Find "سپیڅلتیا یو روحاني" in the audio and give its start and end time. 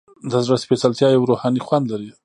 0.63-1.61